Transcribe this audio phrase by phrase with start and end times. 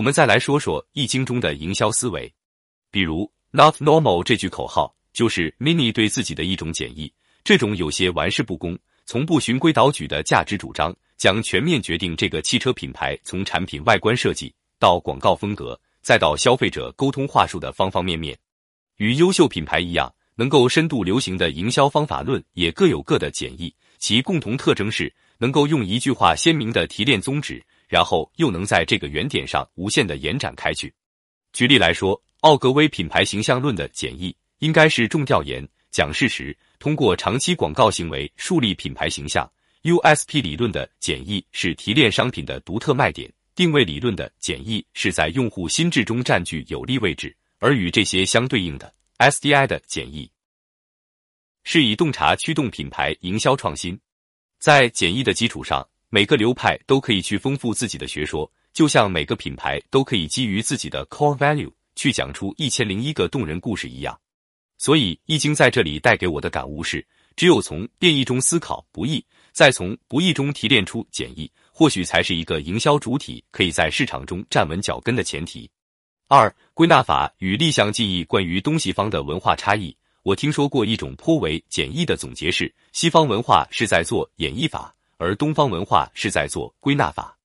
[0.00, 2.32] 我们再来说说《易经》中的营销思维，
[2.90, 7.12] 比如 “Not normal” 这句口号，就是 Mini 对自己的一种简易。
[7.44, 18.34] 这种有些玩世不恭、从不循规蹈矩的价值主张，将全面决定这个汽车品牌从产品外观设计到广告风格，再到消费者沟通话术的方方面面。
[18.96, 27.62] 与优秀品牌一样，能够深度流行的营销方法论也各有各的简易，其共同特征是能够用一句话鲜明的提炼宗旨。
[27.90, 30.94] 然后又能在这个原点上无限的延展开去。
[31.52, 39.50] 举例来说，奥格威品牌形象论的简易应该是重调研、讲事实，通过长期广告行为树立品牌形象
[39.82, 47.28] ；USP 理论的简易是提炼商品的独特卖点；定位理论的简易是在用户心智中占据有利位置；
[47.58, 50.30] 而与这些相对应的 SDI 的简易
[51.64, 53.98] 是以洞察驱动品牌营销创新，
[54.60, 55.84] 在简易的基础上。
[56.12, 64.18] 每个流派都可以去丰富自己的学说，就像每个品牌都可以基于自己的 core value 去讲出一千零一个动人故事一样。
[64.76, 75.70] 所以，易经在这里带给我的感悟是：只有从变异中思考不易，再从不易中提炼出简易，或许才是一个营销主体可以在市场中站稳脚跟的前提。
[76.26, 84.92] 二、归纳法与立项记忆关于东西方的文化差异，我听说过一种颇为简易的总结是：西方文化是在做演绎法。
[85.20, 87.36] 而东方文化是在做归纳法，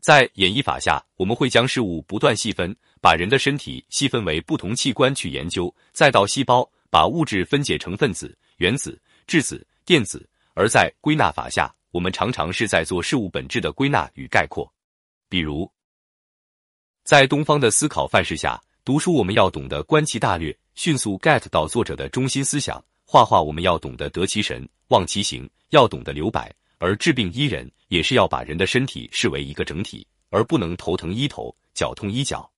[0.00, 10.18] 在演绎法下，我们会将事物不断细分，把人的身体细分为不同器官去研究，再到细胞，把物质分解成分子、原子、质子、电子；
[10.54, 14.72] 而在归纳法下，我们常常是在做事物本质的归纳与概括。
[15.28, 15.70] 比如，
[17.04, 26.50] 在东方的思考范式下，读书我们要懂得观其大略，迅速 get 到作者的中心思想；画画我们要懂得得其神，忘其形，要懂得留白。
[26.78, 32.50] 而治病医人，也是要把人的身体视为一个整体，而不能头疼医头，脚痛医脚。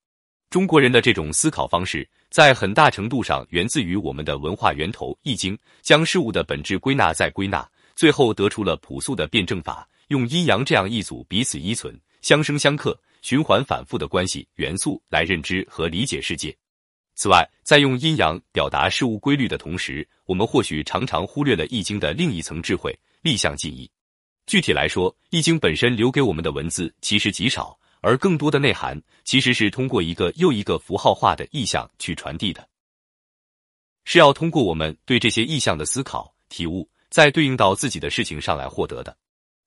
[0.50, 16.54] 中国人的这种思考方式，在很大程度上源自于我们的文化源头《易经》，将事物的本质归纳再归纳，最后得出了朴素的辩证法，用阴阳这样一组彼此依存、相生相克、循环反复的关系元素来认知和理解世界。
[17.14, 23.88] 此外，在用阴阳表达事物规律的同时，我们或许常常忽略了《易经》的另一层智慧——立项记忆。
[24.46, 32.66] 具体来说，《易经》本身留给我们的文字其实极少，而更多的内涵其实是通过一个又一个符号化的意象去传递的，
[34.04, 39.16] 是要通过我们对这些意象的思考、体悟，再对应到自己的事情上来获得的。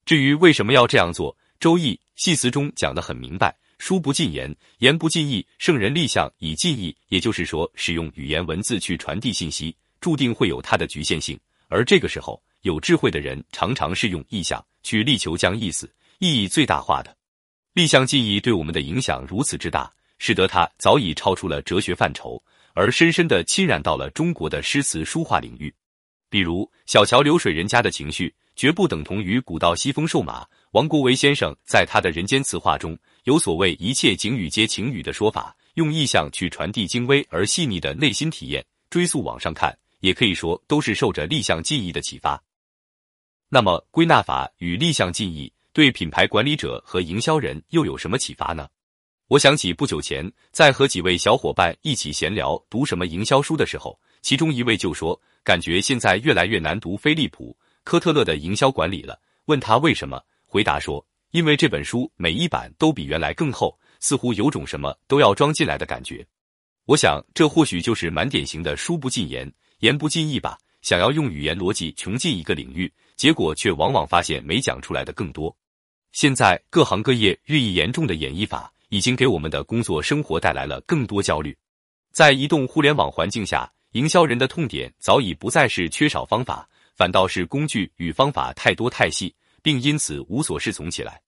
[0.06, 5.47] 至于为什么要这样做，《周易》系辞中讲得很明白：“书不尽言，言不尽意。
[5.59, 11.39] 圣人立项以尽意。”也就是说，使用语言文字去传递信息，注定会有它的局限性，
[11.69, 12.44] 而这个时候。
[12.63, 17.16] 有智慧的人常常是用意象去力求将意思意义最大化的。
[17.74, 22.41] 立项记忆对我们的影响如此之大，使得它早已超出了哲学范畴，
[22.74, 25.74] 而深深地侵染到了中国的诗词书画领域。
[26.29, 30.47] 比如“小桥流水人家”的情绪，绝不等同于古道西风瘦马。
[30.72, 38.66] 王国维先生在他的人间词话中有所谓“一切景语皆情语”的说法，用意象去传递精微而细腻的内心体验。
[38.90, 42.41] 追溯往上看，也可以说都是受着立项记忆的启发。
[43.53, 48.67] 那么，归纳法与立项记忆对品牌管理者和营销人又有什么启发呢？
[49.27, 59.19] 我想起不久前在和几位小伙伴一起闲聊读什么营销书的时候，其中一位就说，感觉现在越来越难读飞利浦、科特勒的营销管理了。
[59.45, 66.25] 问他为什么，回答说，因为这本书每一版都比原来更厚，似乎有种什么都要装进来的感觉。
[66.85, 70.57] 我想，这或许就是蛮典型的书不尽言，言不尽意吧。
[70.81, 72.91] 想要用语言逻辑穷尽一个领域。
[73.16, 75.56] 结果却往往发现没讲出来的更多。
[76.12, 81.57] 现在各行各业日益严重的演绎法，已经给我们的工作生活带来了更多焦虑。
[82.12, 91.19] 在移动互联网环境下，营销人的痛点早已不再是缺少方法，反倒是工具与方法太多太细，并因此无所适从起来。